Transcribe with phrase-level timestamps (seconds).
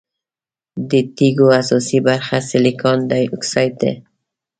[0.89, 3.91] د تیږو اساسي برخه سلیکان ډای اکسايډ ده.